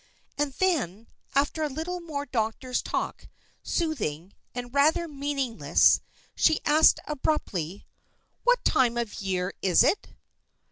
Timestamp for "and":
0.35-0.53, 4.55-4.73